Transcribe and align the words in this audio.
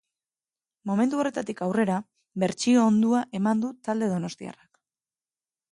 Momentu 0.91 1.19
horretatik 1.23 1.61
aurrera, 1.65 1.97
bertsio 2.45 2.87
ondua 2.93 3.21
eman 3.41 3.63
du 3.67 3.71
talde 3.91 4.13
donostiarrak. 4.17 4.71